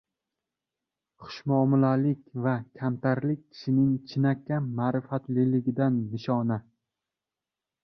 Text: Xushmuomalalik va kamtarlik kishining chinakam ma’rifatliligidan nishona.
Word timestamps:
Xushmuomalalik 1.25 2.23
va 2.47 2.53
kamtarlik 2.79 3.45
kishining 3.51 3.93
chinakam 4.09 4.73
ma’rifatliligidan 4.81 6.03
nishona. 6.15 6.61